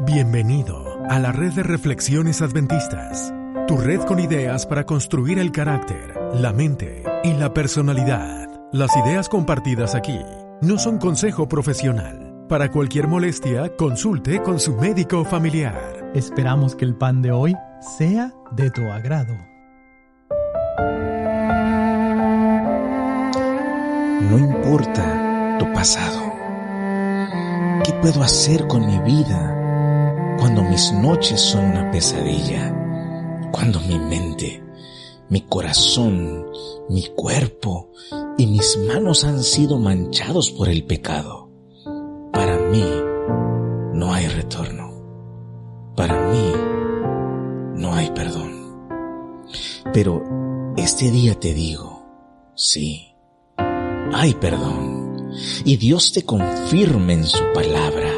[0.00, 3.32] Bienvenido a la red de reflexiones adventistas,
[3.68, 8.48] tu red con ideas para construir el carácter, la mente y la personalidad.
[8.72, 10.18] Las ideas compartidas aquí
[10.60, 12.44] no son consejo profesional.
[12.48, 16.10] Para cualquier molestia, consulte con su médico familiar.
[16.12, 17.54] Esperamos que el pan de hoy
[17.96, 19.34] sea de tu agrado.
[24.28, 26.32] No importa tu pasado.
[27.84, 29.53] ¿Qué puedo hacer con mi vida
[30.44, 32.70] cuando mis noches son una pesadilla?
[33.50, 34.62] Cuando mi mente,
[35.30, 36.44] mi corazón,
[36.90, 37.90] mi cuerpo
[38.36, 41.48] y mis manos han sido manchados por el pecado.
[42.30, 42.84] Para mí
[43.94, 44.92] no hay retorno.
[45.96, 46.52] Para mí
[47.76, 49.46] no hay perdón.
[49.94, 50.22] Pero
[50.76, 52.02] este día te digo,
[52.54, 53.14] sí,
[54.12, 54.93] hay perdón.
[55.64, 58.10] Y Dios te confirma en su palabra.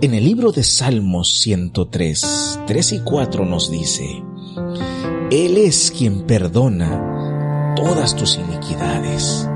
[0.00, 4.22] En el libro de Salmos 103, 3 y 4 nos dice,
[5.30, 9.48] Él es quien perdona todas tus iniquidades,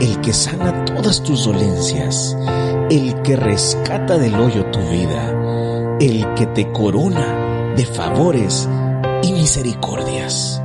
[0.00, 2.36] el que sana todas tus dolencias,
[2.90, 8.68] el que rescata del hoyo tu vida, el que te corona de favores
[9.22, 10.62] y misericordias.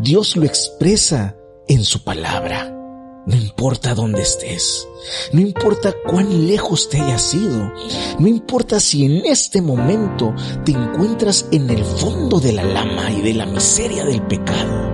[0.00, 1.36] Dios lo expresa
[1.68, 2.79] en su palabra.
[3.26, 4.88] No importa dónde estés,
[5.32, 7.70] no importa cuán lejos te hayas ido,
[8.18, 13.20] no importa si en este momento te encuentras en el fondo de la lama y
[13.20, 14.90] de la miseria del pecado.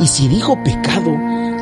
[0.00, 1.14] Y si digo pecado,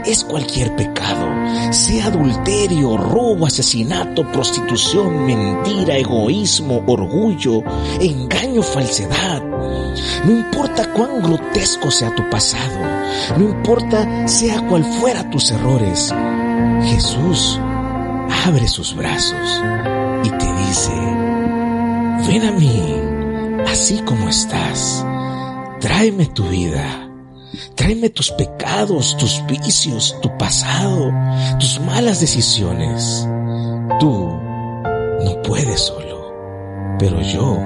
[0.07, 1.27] es cualquier pecado,
[1.73, 7.63] sea adulterio, robo, asesinato, prostitución, mentira, egoísmo, orgullo,
[8.01, 9.46] engaño, falsedad.
[10.25, 12.79] No importa cuán grotesco sea tu pasado,
[13.39, 16.13] no importa sea cual fuera tus errores,
[16.85, 17.61] Jesús
[18.47, 19.63] abre sus brazos
[20.25, 20.93] y te dice,
[22.29, 23.01] ven a mí,
[23.67, 25.05] así como estás,
[25.81, 27.07] tráeme tu vida
[27.75, 31.13] Tráeme tus pecados, tus vicios, tu pasado,
[31.59, 33.27] tus malas decisiones.
[34.01, 34.29] Tú
[35.25, 37.59] no puedes solo, pero yo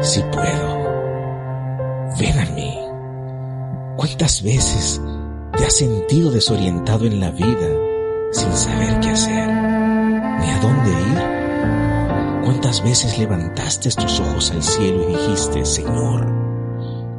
[0.00, 0.75] sí puedo.
[2.18, 2.78] Ven a mí.
[3.96, 5.00] ¿Cuántas veces
[5.56, 7.68] te has sentido desorientado en la vida
[8.32, 12.44] sin saber qué hacer, ni a dónde ir?
[12.44, 16.26] ¿Cuántas veces levantaste tus ojos al cielo y dijiste, Señor,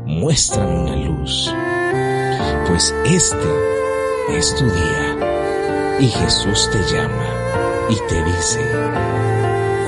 [0.05, 1.53] muéstrame una luz,
[2.67, 7.27] pues este es tu día y Jesús te llama
[7.89, 8.61] y te dice,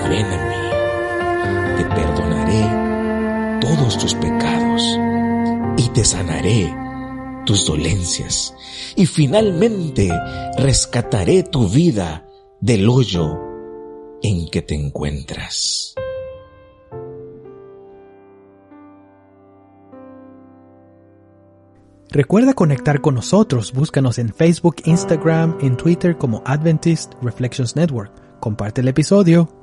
[0.10, 2.09] ven a mí, te
[3.98, 5.00] tus pecados
[5.78, 6.76] y te sanaré
[7.46, 8.54] tus dolencias
[8.96, 10.10] y finalmente
[10.58, 12.26] rescataré tu vida
[12.60, 13.38] del hoyo
[14.22, 15.96] en que te encuentras.
[22.12, 28.12] Recuerda conectar con nosotros, búscanos en Facebook, Instagram, en Twitter como Adventist Reflections Network.
[28.40, 29.59] Comparte el episodio